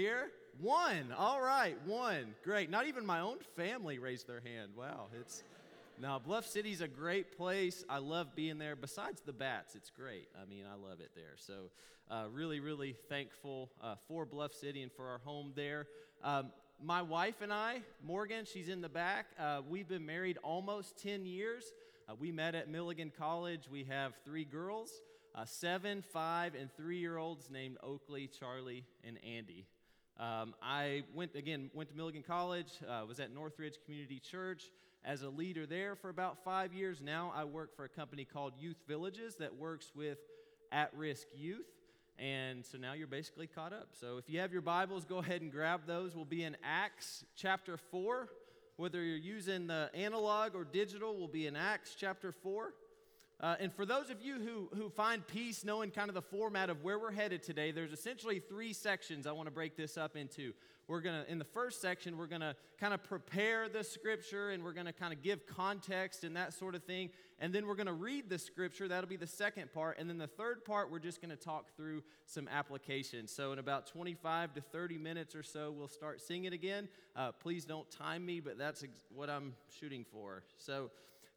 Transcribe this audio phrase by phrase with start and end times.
[0.00, 0.30] here?
[0.62, 1.12] One.
[1.16, 2.34] All right, one.
[2.42, 2.70] Great.
[2.70, 4.72] Not even my own family raised their hand.
[4.74, 5.42] Wow, it's.
[6.00, 7.84] Now, Bluff City's a great place.
[7.86, 8.74] I love being there.
[8.76, 10.28] Besides the bats, it's great.
[10.40, 11.34] I mean, I love it there.
[11.36, 11.70] So,
[12.10, 15.86] uh, really, really thankful uh, for Bluff City and for our home there.
[16.24, 19.26] Um, my wife and I, Morgan, she's in the back.
[19.38, 21.64] Uh, we've been married almost 10 years.
[22.08, 23.68] Uh, we met at Milligan College.
[23.70, 24.90] We have three girls
[25.34, 29.66] uh, seven, five, and three year olds named Oakley, Charlie, and Andy.
[30.20, 34.64] Um, I went again, went to Milligan College, uh, was at Northridge Community Church
[35.02, 37.00] as a leader there for about five years.
[37.00, 40.18] Now I work for a company called Youth Villages that works with
[40.72, 41.64] at risk youth.
[42.18, 43.88] And so now you're basically caught up.
[43.98, 46.14] So if you have your Bibles, go ahead and grab those.
[46.14, 48.28] We'll be in Acts chapter 4.
[48.76, 52.74] Whether you're using the analog or digital, we'll be in Acts chapter 4.
[53.40, 56.68] Uh, and for those of you who, who find peace knowing kind of the format
[56.68, 60.14] of where we're headed today, there's essentially three sections I want to break this up
[60.14, 60.52] into.
[60.88, 64.50] We're going to, in the first section, we're going to kind of prepare the scripture
[64.50, 67.10] and we're going to kind of give context and that sort of thing.
[67.38, 68.88] And then we're going to read the scripture.
[68.88, 69.98] That'll be the second part.
[69.98, 73.30] And then the third part, we're just going to talk through some applications.
[73.32, 76.88] So, in about 25 to 30 minutes or so, we'll start singing again.
[77.16, 80.42] Uh, please don't time me, but that's ex- what I'm shooting for.
[80.58, 80.90] So,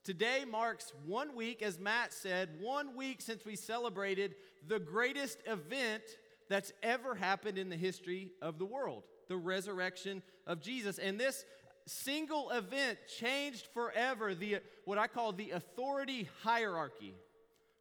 [0.04, 4.36] Today marks one week, as Matt said, one week since we celebrated
[4.68, 6.04] the greatest event
[6.50, 11.00] that's ever happened in the history of the world the resurrection of Jesus.
[11.00, 11.46] And this
[11.86, 17.16] single event changed forever the, what I call the authority hierarchy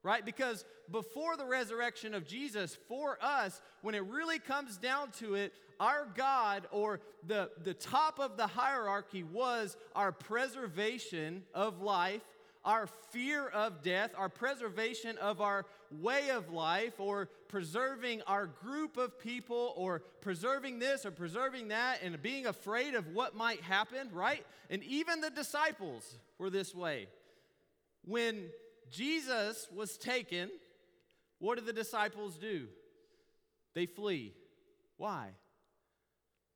[0.03, 0.25] right?
[0.25, 5.53] Because before the resurrection of Jesus, for us, when it really comes down to it,
[5.78, 12.22] our God or the, the top of the hierarchy was our preservation of life,
[12.64, 18.97] our fear of death, our preservation of our way of life, or preserving our group
[18.97, 24.09] of people, or preserving this or preserving that, and being afraid of what might happen,
[24.12, 24.44] right?
[24.70, 27.09] And even the disciples were this way.
[28.05, 28.47] When
[28.92, 30.50] Jesus was taken,
[31.38, 32.69] what did the disciples do?
[33.75, 34.34] They flee.
[34.97, 35.30] Why?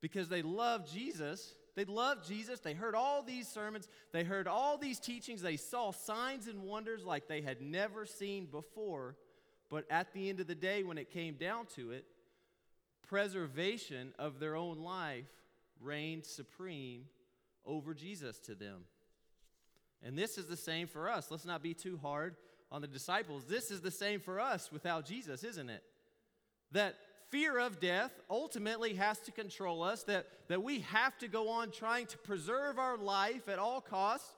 [0.06, 1.54] because they loved Jesus.
[1.74, 2.60] They loved Jesus.
[2.60, 3.88] They heard all these sermons.
[4.12, 5.42] They heard all these teachings.
[5.42, 9.16] They saw signs and wonders like they had never seen before.
[9.68, 12.04] But at the end of the day, when it came down to it,
[13.08, 15.26] preservation of their own life
[15.80, 17.06] reigned supreme
[17.64, 18.84] over Jesus to them.
[20.02, 21.30] And this is the same for us.
[21.30, 22.36] Let's not be too hard
[22.70, 23.44] on the disciples.
[23.44, 25.82] This is the same for us without Jesus, isn't it?
[26.72, 26.96] That
[27.30, 31.70] fear of death ultimately has to control us, that, that we have to go on
[31.70, 34.32] trying to preserve our life at all costs.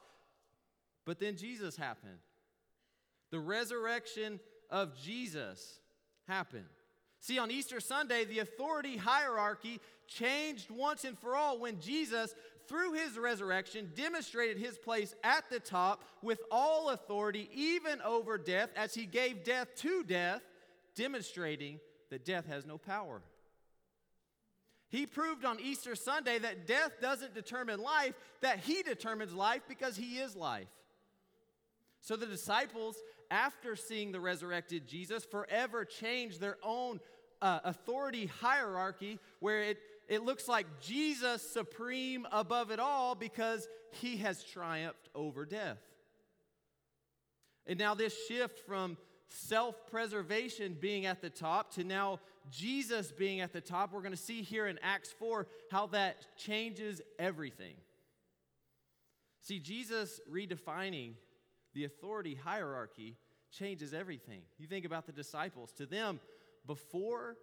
[1.04, 2.18] But then Jesus happened.
[3.30, 4.40] The resurrection
[4.70, 5.80] of Jesus
[6.26, 6.66] happened.
[7.20, 12.34] See, on Easter Sunday, the authority hierarchy changed once and for all when Jesus,
[12.68, 18.70] through his resurrection, demonstrated his place at the top with all authority, even over death,
[18.76, 20.42] as he gave death to death,
[20.94, 21.80] demonstrating
[22.10, 23.22] that death has no power.
[24.90, 29.96] He proved on Easter Sunday that death doesn't determine life, that He determines life because
[29.96, 30.68] He is life.
[32.00, 32.96] So the disciples,
[33.30, 37.00] after seeing the resurrected Jesus, forever changed their own
[37.42, 44.16] uh, authority hierarchy where it, it looks like Jesus supreme above it all because He
[44.18, 45.78] has triumphed over death.
[47.66, 48.96] And now, this shift from
[49.28, 52.20] self preservation being at the top to now
[52.50, 53.92] Jesus being at the top.
[53.92, 57.74] We're going to see here in Acts 4 how that changes everything.
[59.42, 61.12] See, Jesus redefining
[61.74, 63.16] the authority hierarchy
[63.50, 64.40] changes everything.
[64.58, 65.72] You think about the disciples.
[65.72, 66.20] To them,
[66.66, 67.36] before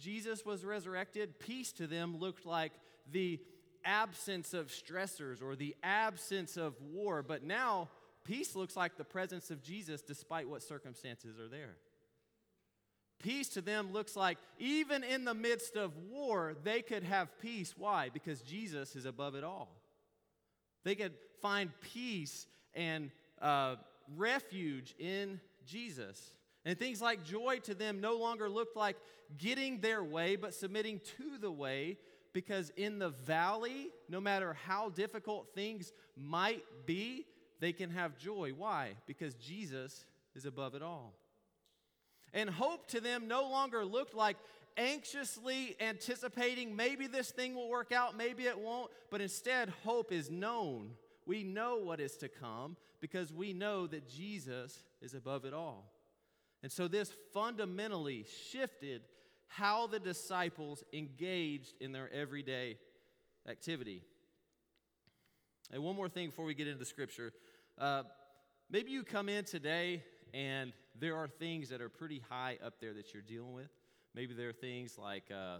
[0.00, 2.72] Jesus was resurrected, peace to them looked like
[3.10, 3.38] the
[3.84, 7.22] absence of stressors or the absence of war.
[7.22, 7.88] But now,
[8.24, 11.76] Peace looks like the presence of Jesus despite what circumstances are there.
[13.22, 17.74] Peace to them looks like even in the midst of war, they could have peace.
[17.76, 18.08] Why?
[18.12, 19.68] Because Jesus is above it all.
[20.84, 21.12] They could
[21.42, 23.10] find peace and
[23.42, 23.76] uh,
[24.16, 26.30] refuge in Jesus.
[26.64, 28.96] And things like joy to them no longer looked like
[29.38, 31.96] getting their way, but submitting to the way,
[32.32, 37.26] because in the valley, no matter how difficult things might be,
[37.60, 38.52] they can have joy.
[38.56, 38.94] Why?
[39.06, 40.04] Because Jesus
[40.34, 41.14] is above it all.
[42.32, 44.36] And hope to them no longer looked like
[44.76, 50.30] anxiously anticipating maybe this thing will work out, maybe it won't, but instead, hope is
[50.30, 50.92] known.
[51.26, 55.92] We know what is to come because we know that Jesus is above it all.
[56.62, 59.02] And so, this fundamentally shifted
[59.46, 62.76] how the disciples engaged in their everyday
[63.48, 64.02] activity.
[65.72, 67.32] And one more thing before we get into scripture.
[67.78, 68.02] Uh,
[68.70, 70.02] maybe you come in today
[70.34, 73.70] and there are things that are pretty high up there that you're dealing with.
[74.14, 75.58] Maybe there are things like uh,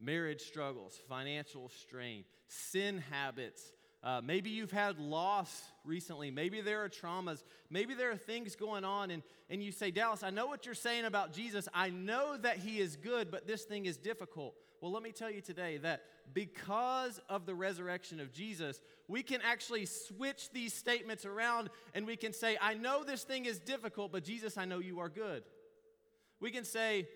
[0.00, 3.62] marriage struggles, financial strain, sin habits.
[4.02, 6.30] Uh, maybe you've had loss recently.
[6.30, 7.42] Maybe there are traumas.
[7.68, 10.74] Maybe there are things going on, and, and you say, Dallas, I know what you're
[10.74, 11.68] saying about Jesus.
[11.74, 14.54] I know that he is good, but this thing is difficult.
[14.80, 16.02] Well, let me tell you today that
[16.32, 22.16] because of the resurrection of Jesus, we can actually switch these statements around and we
[22.16, 25.42] can say, I know this thing is difficult, but Jesus, I know you are good.
[26.40, 27.08] We can say,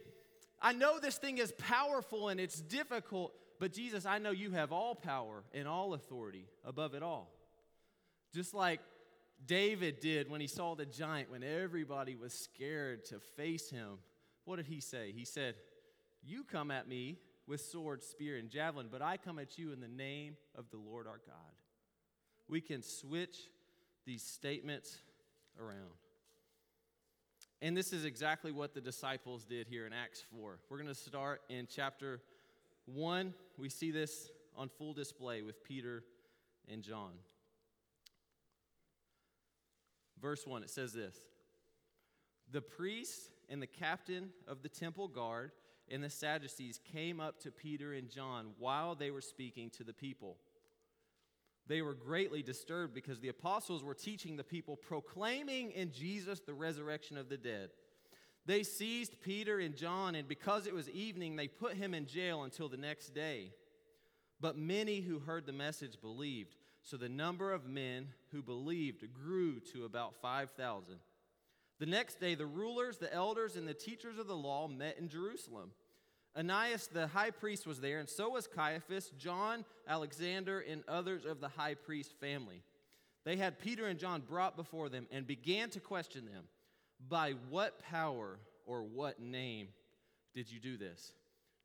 [0.61, 4.73] I know this thing is powerful and it's difficult, but Jesus, I know you have
[4.73, 7.31] all power and all authority above it all.
[8.33, 8.81] Just like
[9.47, 13.99] David did when he saw the giant, when everybody was scared to face him.
[14.45, 15.13] What did he say?
[15.13, 15.55] He said,
[16.23, 19.81] You come at me with sword, spear, and javelin, but I come at you in
[19.81, 21.37] the name of the Lord our God.
[22.49, 23.37] We can switch
[24.07, 24.99] these statements
[25.61, 25.95] around.
[27.63, 30.59] And this is exactly what the disciples did here in Acts 4.
[30.69, 32.21] We're going to start in chapter
[32.87, 33.35] 1.
[33.59, 36.05] We see this on full display with Peter
[36.71, 37.13] and John.
[40.21, 41.17] Verse 1, it says this
[42.51, 45.53] The priest and the captain of the temple guard
[45.91, 49.93] and the Sadducees came up to Peter and John while they were speaking to the
[49.93, 50.39] people.
[51.67, 56.55] They were greatly disturbed because the apostles were teaching the people, proclaiming in Jesus the
[56.55, 57.71] resurrection of the dead.
[58.47, 62.43] They seized Peter and John, and because it was evening, they put him in jail
[62.43, 63.53] until the next day.
[64.41, 66.57] But many who heard the message believed.
[66.83, 70.97] So the number of men who believed grew to about 5,000.
[71.81, 75.09] The next day, the rulers, the elders, and the teachers of the law met in
[75.09, 75.71] Jerusalem.
[76.37, 81.41] Ananias the high priest was there, and so was Caiaphas, John, Alexander, and others of
[81.41, 82.63] the high priest family.
[83.25, 86.45] They had Peter and John brought before them and began to question them
[87.09, 89.69] By what power or what name
[90.35, 91.13] did you do this?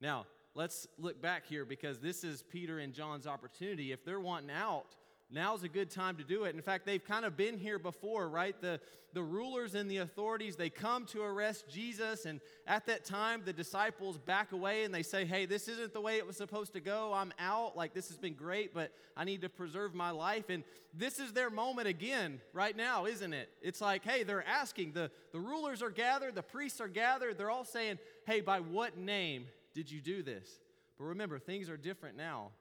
[0.01, 3.91] Now, let's look back here because this is Peter and John's opportunity.
[3.91, 4.95] If they're wanting out,
[5.31, 6.55] now's a good time to do it.
[6.55, 8.59] In fact, they've kind of been here before, right?
[8.61, 8.79] The,
[9.13, 13.53] the rulers and the authorities, they come to arrest Jesus, and at that time, the
[13.53, 16.79] disciples back away and they say, Hey, this isn't the way it was supposed to
[16.79, 17.13] go.
[17.13, 17.75] I'm out.
[17.75, 20.49] Like, this has been great, but I need to preserve my life.
[20.49, 23.49] And this is their moment again, right now, isn't it?
[23.61, 24.93] It's like, Hey, they're asking.
[24.93, 27.37] The, the rulers are gathered, the priests are gathered.
[27.37, 30.59] They're all saying, Hey, by what name did you do this?
[30.97, 32.51] But remember, things are different now.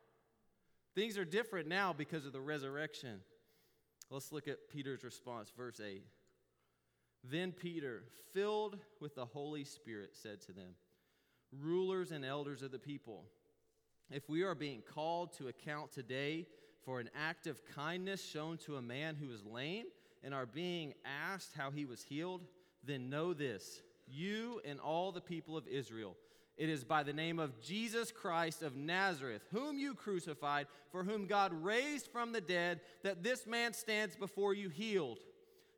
[0.99, 3.21] Things are different now because of the resurrection.
[4.11, 6.03] Let's look at Peter's response, verse 8.
[7.23, 8.03] Then Peter,
[8.35, 10.75] filled with the Holy Spirit, said to them,
[11.57, 13.27] Rulers and elders of the people,
[14.11, 16.49] if we are being called to account today
[16.85, 19.85] for an act of kindness shown to a man who is lame
[20.25, 20.95] and are being
[21.31, 22.43] asked how he was healed,
[22.83, 26.17] then know this, you and all the people of Israel
[26.59, 31.27] it is by the name of Jesus Christ of Nazareth, whom you crucified, for whom
[31.27, 35.19] God raised from the dead, that this man stands before you healed.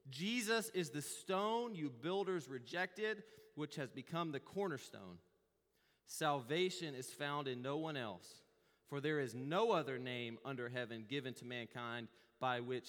[0.08, 3.22] Jesus is the stone you builders rejected,
[3.56, 5.18] which has become the cornerstone.
[6.06, 8.42] Salvation is found in no one else,
[8.88, 12.08] for there is no other name under heaven given to mankind
[12.40, 12.88] by which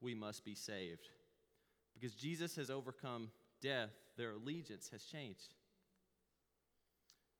[0.00, 1.08] we must be saved.
[1.94, 3.30] Because Jesus has overcome
[3.62, 5.54] death, their allegiance has changed.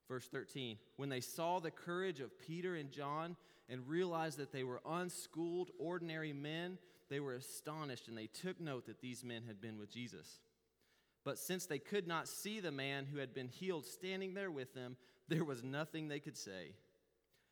[0.09, 3.37] Verse 13 When they saw the courage of Peter and John
[3.69, 6.79] and realized that they were unschooled, ordinary men,
[7.11, 10.41] they were astonished and they took note that these men had been with Jesus.
[11.25, 14.75] But since they could not see the man who had been healed standing there with
[14.75, 14.97] them,
[15.29, 16.75] there was nothing they could say.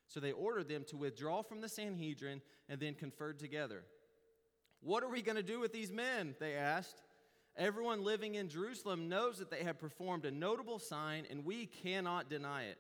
[0.08, 3.82] So they ordered them to withdraw from the Sanhedrin and then conferred together.
[4.80, 6.34] What are we going to do with these men?
[6.38, 7.02] They asked.
[7.56, 12.28] Everyone living in Jerusalem knows that they have performed a notable sign, and we cannot
[12.28, 12.78] deny it.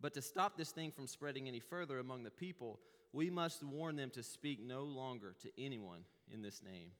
[0.00, 2.80] But to stop this thing from spreading any further among the people,
[3.12, 6.00] we must warn them to speak no longer to anyone
[6.32, 6.90] in this name.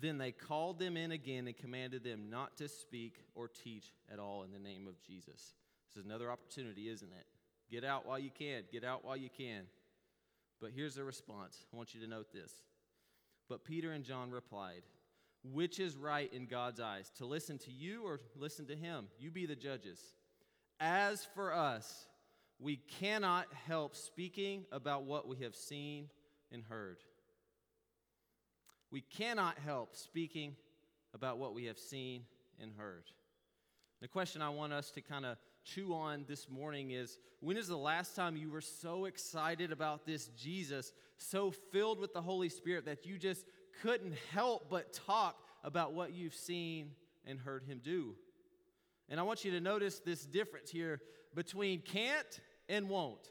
[0.00, 4.18] Then they called them in again and commanded them not to speak or teach at
[4.18, 5.54] all in the name of Jesus.
[5.88, 7.26] This is another opportunity, isn't it?
[7.70, 8.64] Get out while you can.
[8.72, 9.64] Get out while you can.
[10.60, 11.64] But here's the response.
[11.72, 12.52] I want you to note this.
[13.48, 14.82] But Peter and John replied,
[15.44, 19.08] Which is right in God's eyes, to listen to you or listen to him?
[19.18, 20.00] You be the judges.
[20.80, 22.06] As for us,
[22.58, 26.08] we cannot help speaking about what we have seen
[26.50, 26.98] and heard.
[28.90, 30.54] We cannot help speaking
[31.14, 32.24] about what we have seen
[32.60, 33.04] and heard.
[34.02, 37.68] The question I want us to kind of chew on this morning is when is
[37.68, 42.48] the last time you were so excited about this Jesus, so filled with the Holy
[42.48, 43.46] Spirit that you just
[43.80, 46.90] couldn't help but talk about what you've seen
[47.24, 48.16] and heard him do?
[49.08, 51.00] And I want you to notice this difference here
[51.32, 53.30] between can't and won't.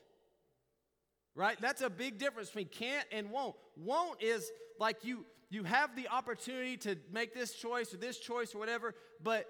[1.35, 1.59] Right?
[1.59, 3.57] That's a big difference between can't and won't.
[3.75, 4.49] Won't is
[4.79, 8.95] like you you have the opportunity to make this choice or this choice or whatever,
[9.21, 9.45] but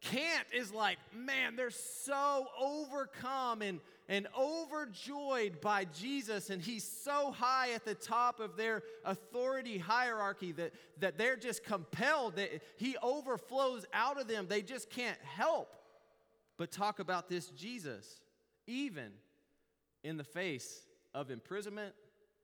[0.00, 7.30] can't is like, man, they're so overcome and, and overjoyed by Jesus, and he's so
[7.30, 12.96] high at the top of their authority hierarchy that, that they're just compelled, that he
[13.02, 14.46] overflows out of them.
[14.48, 15.76] They just can't help
[16.56, 18.20] but talk about this Jesus,
[18.66, 19.12] even
[20.02, 21.94] in the face of imprisonment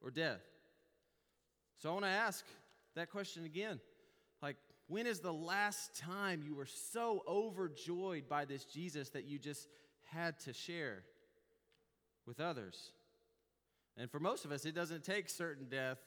[0.03, 0.41] or death.
[1.79, 2.45] So I want to ask
[2.95, 3.81] that question again.
[4.43, 4.57] Like,
[4.89, 9.69] when is the last time you were so overjoyed by this Jesus that you just
[10.05, 11.03] had to share
[12.27, 12.93] with others?
[13.97, 15.99] And for most of us, it doesn't take certain death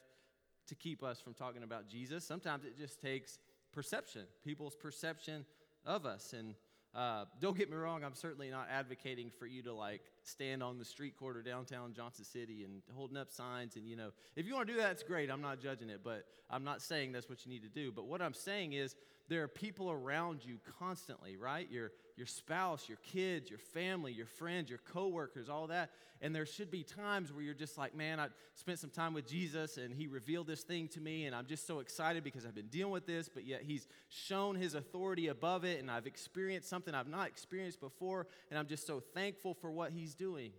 [0.67, 2.23] to keep us from talking about Jesus.
[2.23, 3.39] Sometimes it just takes
[3.73, 5.45] perception, people's perception
[5.85, 6.33] of us.
[6.33, 6.55] And
[6.95, 10.79] uh, don't get me wrong, I'm certainly not advocating for you to like stand on
[10.79, 13.75] the street corner downtown Johnson City and holding up signs.
[13.75, 15.29] And, you know, if you want to do that, it's great.
[15.29, 17.91] I'm not judging it, but I'm not saying that's what you need to do.
[17.91, 18.95] But what I'm saying is
[19.29, 21.69] there are people around you constantly, right?
[21.71, 25.91] Your, your spouse, your kids, your family, your friends, your coworkers, all that.
[26.21, 29.27] And there should be times where you're just like, man, I spent some time with
[29.27, 32.55] Jesus and he revealed this thing to me, and I'm just so excited because I've
[32.55, 36.67] been dealing with this, but yet he's shown his authority above it, and I've experienced
[36.67, 40.51] something I've not experienced before, and I'm just so thankful for what he's doing.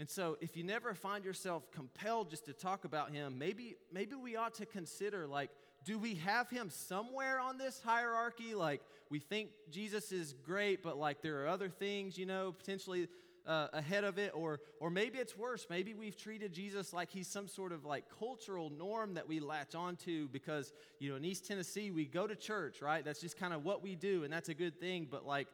[0.00, 4.14] And so, if you never find yourself compelled just to talk about him, maybe, maybe
[4.14, 5.50] we ought to consider like,
[5.84, 8.54] do we have him somewhere on this hierarchy?
[8.54, 13.08] Like, we think Jesus is great, but like there are other things, you know, potentially
[13.46, 14.32] uh, ahead of it.
[14.34, 15.66] Or, or maybe it's worse.
[15.70, 19.74] Maybe we've treated Jesus like he's some sort of like cultural norm that we latch
[19.74, 23.04] onto because, you know, in East Tennessee, we go to church, right?
[23.04, 25.08] That's just kind of what we do, and that's a good thing.
[25.10, 25.48] But like,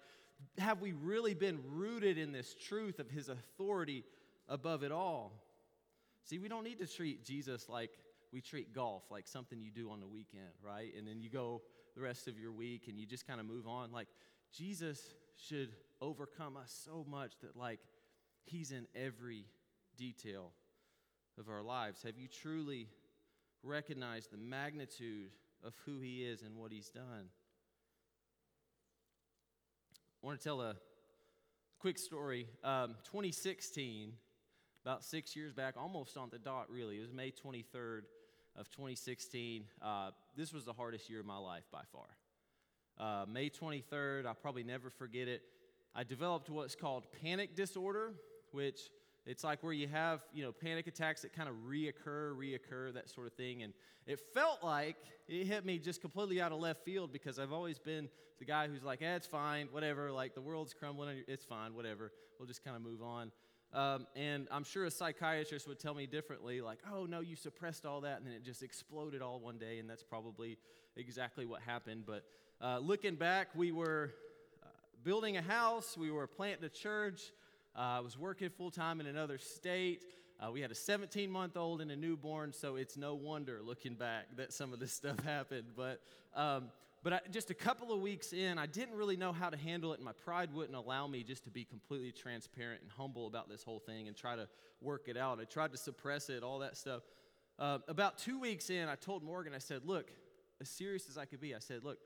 [0.58, 4.04] have we really been rooted in this truth of his authority
[4.48, 5.32] above it all.
[6.24, 7.90] See, we don't need to treat Jesus like
[8.34, 10.92] we treat golf, like something you do on the weekend, right?
[10.98, 11.62] And then you go
[11.94, 13.92] the rest of your week and you just kind of move on.
[13.92, 14.08] Like,
[14.52, 17.78] Jesus should overcome us so much that, like,
[18.46, 19.46] He's in every
[19.96, 20.50] detail
[21.38, 22.02] of our lives.
[22.02, 22.88] Have you truly
[23.62, 25.30] recognized the magnitude
[25.64, 27.30] of who He is and what He's done?
[30.22, 30.74] I want to tell a
[31.78, 32.48] quick story.
[32.64, 34.12] Um, 2016
[34.84, 36.98] about six years back, almost on the dot, really.
[36.98, 38.02] It was May 23rd
[38.56, 39.64] of 2016.
[39.82, 42.06] Uh, this was the hardest year of my life by far.
[42.98, 45.42] Uh, May 23rd, I'll probably never forget it.
[45.94, 48.12] I developed what's called panic disorder,
[48.52, 48.90] which
[49.26, 53.08] it's like where you have, you know, panic attacks that kind of reoccur, reoccur, that
[53.08, 53.62] sort of thing.
[53.62, 53.72] And
[54.06, 54.96] it felt like
[55.28, 58.08] it hit me just completely out of left field because I've always been
[58.38, 60.12] the guy who's like, eh, it's fine, whatever.
[60.12, 62.12] Like the world's crumbling, it's fine, whatever.
[62.38, 63.30] We'll just kind of move on.
[63.74, 67.84] Um, and I'm sure a psychiatrist would tell me differently, like, oh, no, you suppressed
[67.84, 70.58] all that, and then it just exploded all one day, and that's probably
[70.96, 72.04] exactly what happened.
[72.06, 72.24] But
[72.60, 74.14] uh, looking back, we were
[74.62, 74.68] uh,
[75.02, 77.32] building a house, we were planting a church,
[77.76, 80.04] uh, I was working full time in another state.
[80.38, 83.94] Uh, we had a 17 month old and a newborn, so it's no wonder looking
[83.94, 85.66] back that some of this stuff happened.
[85.76, 86.00] But
[86.36, 86.66] um,
[87.04, 89.92] but I, just a couple of weeks in, I didn't really know how to handle
[89.92, 93.46] it, and my pride wouldn't allow me just to be completely transparent and humble about
[93.50, 94.48] this whole thing and try to
[94.80, 95.38] work it out.
[95.38, 97.02] I tried to suppress it, all that stuff.
[97.58, 100.10] Uh, about two weeks in, I told Morgan, I said, Look,
[100.62, 101.98] as serious as I could be, I said, Look,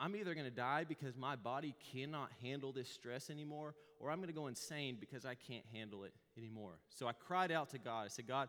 [0.00, 4.18] I'm either going to die because my body cannot handle this stress anymore, or I'm
[4.18, 6.78] going to go insane because I can't handle it anymore.
[6.88, 8.06] So I cried out to God.
[8.06, 8.48] I said, God,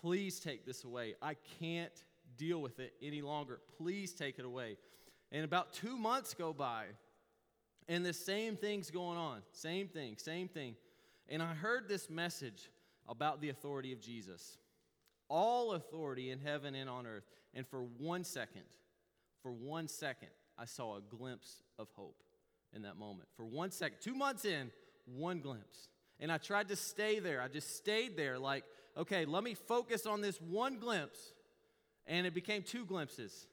[0.00, 1.14] please take this away.
[1.22, 2.04] I can't
[2.36, 3.60] deal with it any longer.
[3.78, 4.76] Please take it away.
[5.32, 6.84] And about two months go by,
[7.88, 9.42] and the same thing's going on.
[9.52, 10.76] Same thing, same thing.
[11.28, 12.70] And I heard this message
[13.08, 14.58] about the authority of Jesus
[15.28, 17.24] all authority in heaven and on earth.
[17.54, 18.62] And for one second,
[19.42, 20.28] for one second,
[20.58, 22.22] I saw a glimpse of hope
[22.72, 23.28] in that moment.
[23.36, 24.70] For one second, two months in,
[25.04, 25.88] one glimpse.
[26.20, 27.42] And I tried to stay there.
[27.42, 28.64] I just stayed there, like,
[28.96, 31.32] okay, let me focus on this one glimpse.
[32.06, 33.48] And it became two glimpses.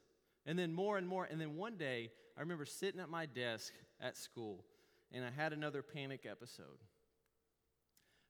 [0.45, 1.25] And then more and more.
[1.25, 4.65] And then one day, I remember sitting at my desk at school
[5.11, 6.79] and I had another panic episode.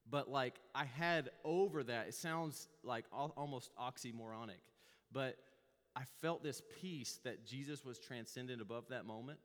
[0.10, 4.62] But like I had over that, it sounds like almost oxymoronic,
[5.12, 5.38] but
[5.96, 9.40] I felt this peace that Jesus was transcendent above that moment.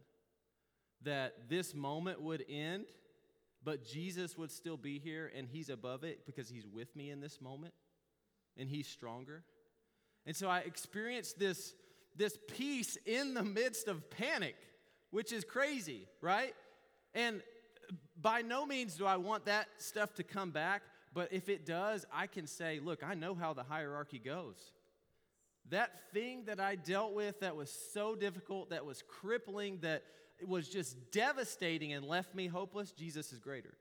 [1.03, 2.87] that this moment would end,
[3.65, 7.21] but Jesus would still be here and he's above it because he's with me in
[7.21, 7.75] this moment
[8.57, 9.45] and he's stronger.
[10.27, 11.75] And so I experienced this,
[12.19, 14.57] this peace in the midst of panic,
[15.11, 16.55] which is crazy, right?
[17.15, 17.43] And
[18.21, 20.83] by no means do I want that stuff to come back,
[21.15, 24.73] but if it does, I can say, look, I know how the hierarchy goes.
[25.71, 30.03] That thing that I dealt with that was so difficult, that was crippling, that
[30.47, 33.75] was just devastating and left me hopeless, Jesus is greater.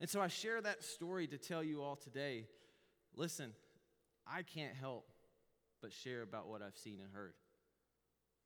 [0.00, 2.46] And so I share that story to tell you all today
[3.16, 3.52] listen,
[4.32, 5.06] I can't help
[5.82, 7.34] but share about what I've seen and heard.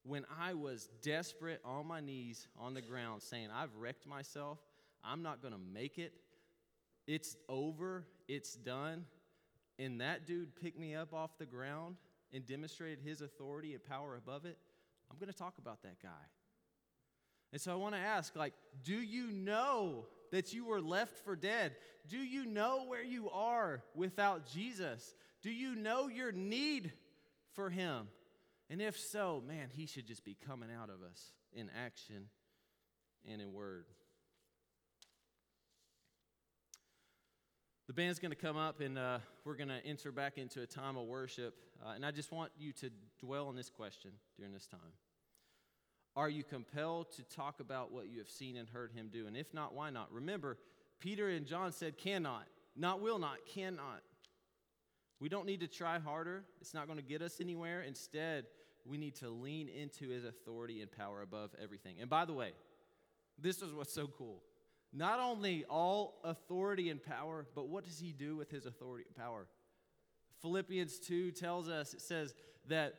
[0.04, 4.58] When I was desperate on my knees on the ground saying, I've wrecked myself,
[5.02, 6.12] I'm not to make it,
[7.06, 9.04] it's over, it's done,
[9.78, 11.96] and that dude picked me up off the ground
[12.32, 14.58] and demonstrated his authority and power above it,
[15.10, 16.08] I'm to talk about that guy.
[17.52, 21.36] And so I want to ask like do you know that you were left for
[21.36, 21.76] dead?
[22.08, 25.14] Do you know where you are without Jesus?
[25.44, 26.90] Do you know your need
[27.52, 28.08] for him?
[28.70, 32.28] And if so, man, he should just be coming out of us in action
[33.30, 33.84] and in word.
[37.88, 40.66] The band's going to come up and uh, we're going to enter back into a
[40.66, 41.54] time of worship.
[41.84, 44.80] Uh, and I just want you to dwell on this question during this time.
[46.16, 49.26] Are you compelled to talk about what you have seen and heard him do?
[49.26, 50.10] And if not, why not?
[50.10, 50.56] Remember,
[51.00, 54.00] Peter and John said, cannot, not will not, cannot.
[55.24, 56.44] We don't need to try harder.
[56.60, 57.80] It's not going to get us anywhere.
[57.80, 58.44] Instead,
[58.84, 61.96] we need to lean into his authority and power above everything.
[61.98, 62.50] And by the way,
[63.38, 64.42] this is what's so cool.
[64.92, 69.16] Not only all authority and power, but what does he do with his authority and
[69.16, 69.46] power?
[70.42, 72.34] Philippians 2 tells us, it says
[72.68, 72.92] that,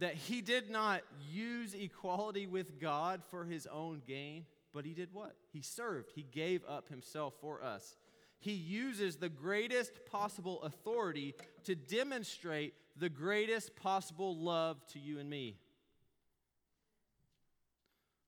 [0.00, 1.00] that he did not
[1.32, 4.44] use equality with God for his own gain,
[4.74, 5.34] but he did what?
[5.50, 6.10] He served.
[6.14, 7.96] He gave up himself for us.
[8.40, 15.28] He uses the greatest possible authority to demonstrate the greatest possible love to you and
[15.28, 15.56] me.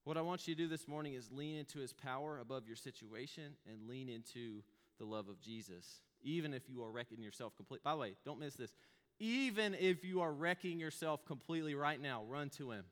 [0.04, 2.76] What I want you to do this morning is lean into his power above your
[2.76, 4.62] situation and lean into
[4.98, 7.82] the love of Jesus, even if you are wrecking yourself completely.
[7.84, 8.74] By the way, don't miss this.
[9.18, 12.84] Even if you are wrecking yourself completely right now, run to him.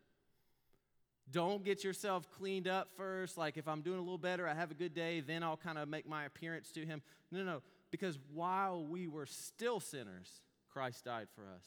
[1.30, 3.38] Don't get yourself cleaned up first.
[3.38, 5.78] Like, if I'm doing a little better, I have a good day, then I'll kind
[5.78, 7.02] of make my appearance to him.
[7.30, 10.40] No, no, because while we were still sinners,
[10.72, 11.64] Christ died for us.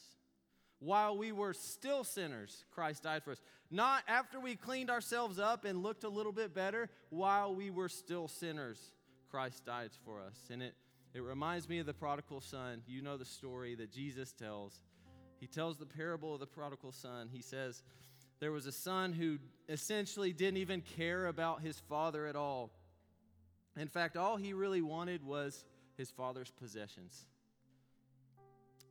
[0.80, 3.40] While we were still sinners, Christ died for us.
[3.70, 7.88] Not after we cleaned ourselves up and looked a little bit better, while we were
[7.88, 8.92] still sinners,
[9.30, 10.36] Christ died for us.
[10.50, 10.74] And it,
[11.14, 12.82] it reminds me of the prodigal son.
[12.86, 14.82] You know the story that Jesus tells.
[15.40, 17.28] He tells the parable of the prodigal son.
[17.32, 17.82] He says,
[18.44, 19.38] There was a son who
[19.70, 22.72] essentially didn't even care about his father at all.
[23.74, 25.64] In fact, all he really wanted was
[25.96, 27.24] his father's possessions.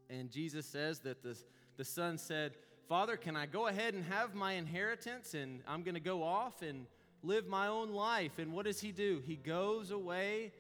[0.10, 1.38] And Jesus says that the
[1.78, 2.54] the son said,
[2.89, 6.63] Father, can I go ahead and have my inheritance and I'm going to go off
[6.63, 6.88] and
[7.22, 8.39] live my own life?
[8.39, 9.22] And what does he do?
[9.24, 10.52] He goes away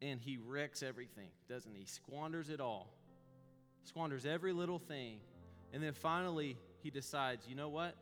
[0.00, 1.86] and he wrecks everything, doesn't he?
[1.86, 2.88] Squanders it all,
[3.82, 5.18] squanders every little thing.
[5.72, 7.96] And then finally, he decides, you know what?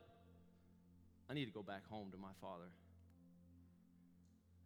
[1.30, 2.64] I need to go back home to my father.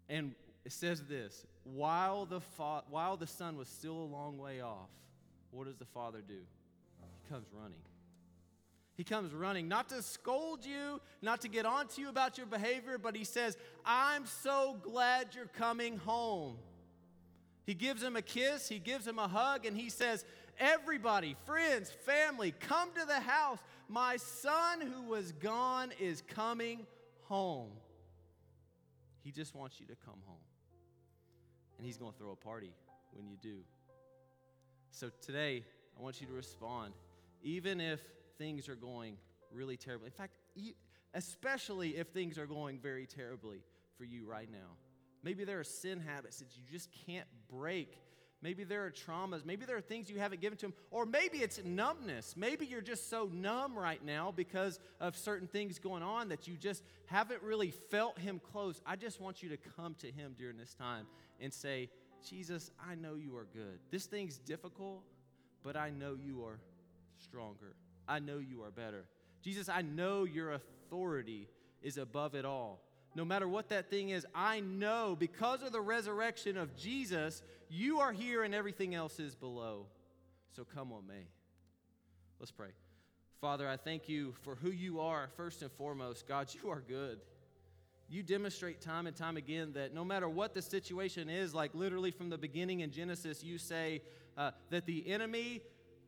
[0.08, 4.62] And it says this while the, fa- while the son was still a long way
[4.62, 4.88] off,
[5.50, 6.38] what does the father do?
[7.22, 7.78] He comes running.
[8.96, 12.46] He comes running, not to scold you, not to get on to you about your
[12.46, 16.56] behavior, but he says, I'm so glad you're coming home.
[17.66, 20.24] He gives him a kiss, he gives him a hug, and he says,
[20.58, 23.58] Everybody, friends, family, come to the house.
[23.88, 26.86] My son who was gone is coming
[27.22, 27.70] home.
[29.22, 30.36] He just wants you to come home.
[31.78, 32.72] And he's going to throw a party
[33.12, 33.58] when you do.
[34.90, 35.64] So today,
[35.98, 36.94] I want you to respond
[37.42, 38.00] even if
[38.38, 39.16] things are going
[39.52, 40.06] really terribly.
[40.06, 40.32] In fact,
[41.14, 43.62] especially if things are going very terribly
[43.96, 44.76] for you right now.
[45.22, 47.98] Maybe there are sin habits that you just can't break.
[48.42, 49.44] Maybe there are traumas.
[49.44, 50.74] Maybe there are things you haven't given to him.
[50.90, 52.34] Or maybe it's numbness.
[52.36, 56.56] Maybe you're just so numb right now because of certain things going on that you
[56.56, 58.80] just haven't really felt him close.
[58.84, 61.06] I just want you to come to him during this time
[61.40, 61.88] and say,
[62.28, 63.78] Jesus, I know you are good.
[63.90, 65.02] This thing's difficult,
[65.62, 66.58] but I know you are
[67.18, 67.74] stronger.
[68.06, 69.06] I know you are better.
[69.42, 71.48] Jesus, I know your authority
[71.82, 72.80] is above it all.
[73.16, 78.00] No matter what that thing is, I know because of the resurrection of Jesus, you
[78.00, 79.86] are here and everything else is below.
[80.54, 81.26] So come on, may.
[82.38, 82.68] Let's pray.
[83.40, 86.28] Father, I thank you for who you are, first and foremost.
[86.28, 87.20] God, you are good.
[88.06, 92.10] You demonstrate time and time again that no matter what the situation is, like literally
[92.10, 94.02] from the beginning in Genesis, you say
[94.36, 95.62] uh, that the enemy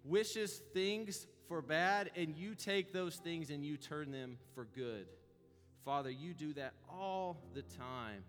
[0.04, 5.06] wishes things for bad, and you take those things and you turn them for good.
[5.84, 8.22] Father, you do that all the time.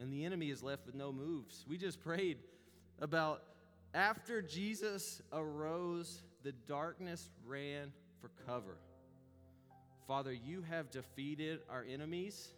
[0.00, 1.64] And the enemy is left with no moves.
[1.68, 2.38] We just prayed
[3.00, 3.42] about
[3.94, 8.76] after Jesus arose, the darkness ran for cover.
[10.08, 12.48] Father, you have defeated our enemies.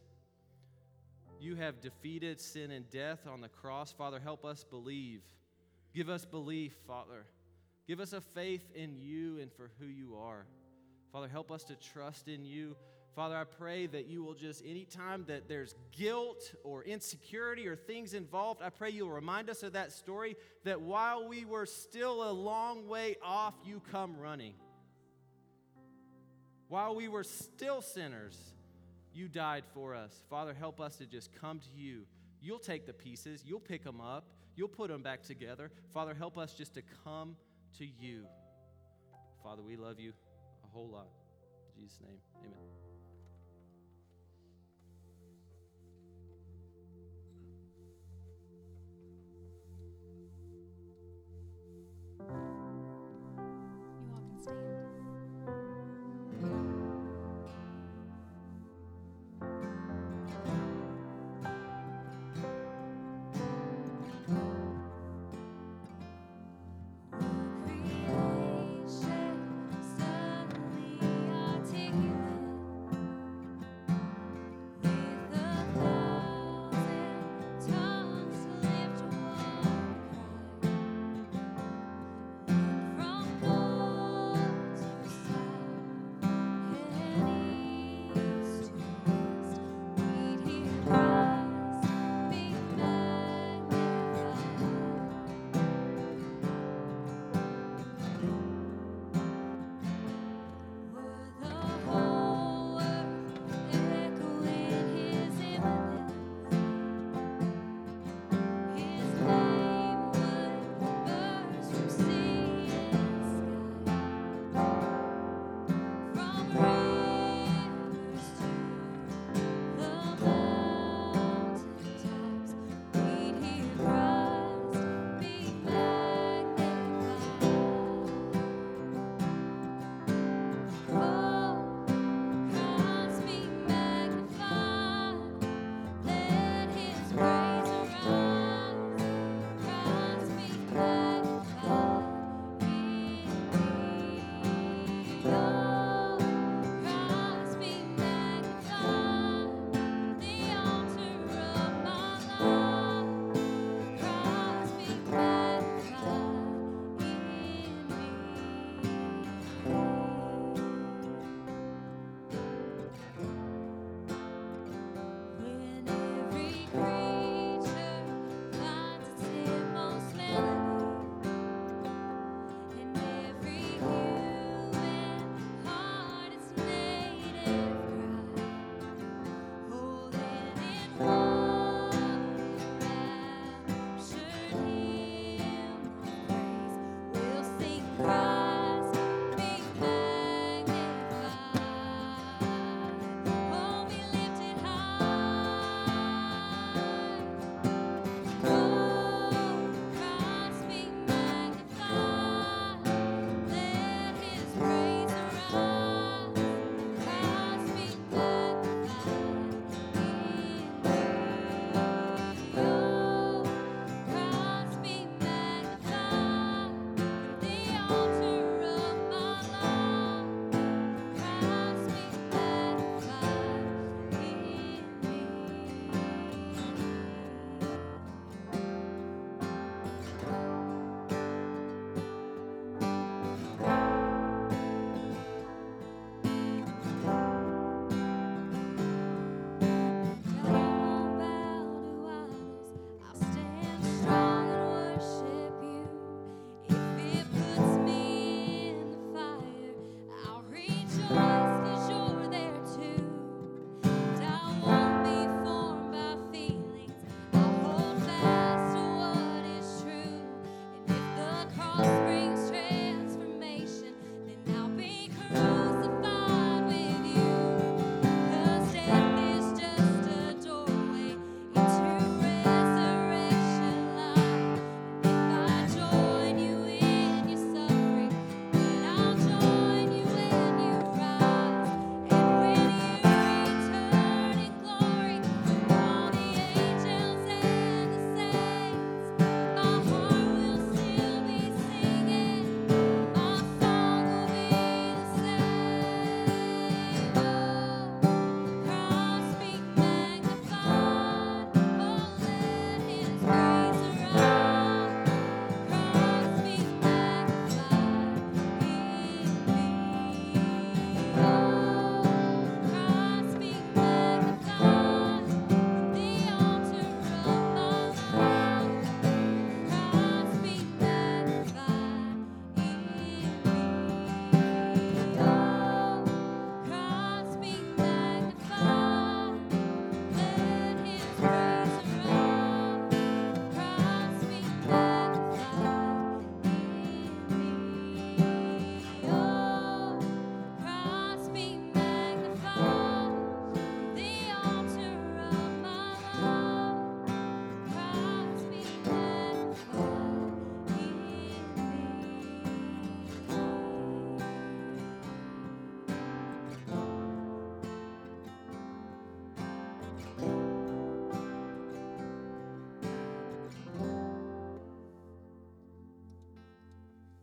[1.39, 3.93] You have defeated sin and death on the cross.
[3.93, 5.21] Father, help us believe.
[5.95, 7.27] Give us belief, Father.
[7.87, 10.47] Give us a faith in you and for who you are.
[11.13, 12.77] Father, help us to trust in you.
[13.17, 18.13] Father, I pray that you will just, anytime that there's guilt or insecurity or things
[18.13, 22.33] involved, I pray you'll remind us of that story that while we were still a
[22.33, 24.53] long way off, you come running.
[26.69, 28.39] While we were still sinners,
[29.15, 30.13] you died for us.
[30.29, 32.03] Father, help us to just come to you.
[32.43, 34.27] You'll take the pieces, you'll pick them up,
[34.57, 35.71] you'll put them back together.
[35.95, 37.35] Father, help us just to come
[37.79, 38.27] to you.
[39.43, 40.13] Father, we love you
[40.65, 41.09] a whole lot.
[41.79, 42.86] In Jesus' name, amen.